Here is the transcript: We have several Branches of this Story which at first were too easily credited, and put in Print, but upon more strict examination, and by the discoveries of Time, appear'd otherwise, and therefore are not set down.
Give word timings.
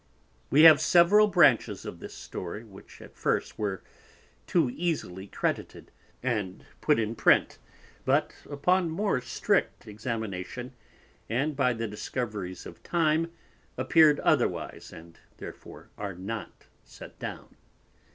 We 0.49 0.63
have 0.63 0.81
several 0.81 1.27
Branches 1.27 1.85
of 1.85 1.99
this 1.99 2.15
Story 2.15 2.63
which 2.63 3.03
at 3.03 3.15
first 3.15 3.59
were 3.59 3.83
too 4.47 4.67
easily 4.71 5.27
credited, 5.27 5.91
and 6.23 6.65
put 6.81 6.97
in 6.97 7.13
Print, 7.13 7.59
but 8.03 8.33
upon 8.49 8.89
more 8.89 9.21
strict 9.21 9.87
examination, 9.87 10.73
and 11.29 11.55
by 11.55 11.73
the 11.73 11.87
discoveries 11.87 12.65
of 12.65 12.81
Time, 12.81 13.31
appear'd 13.77 14.19
otherwise, 14.21 14.91
and 14.91 15.19
therefore 15.37 15.91
are 15.99 16.15
not 16.15 16.65
set 16.83 17.19
down. 17.19 17.55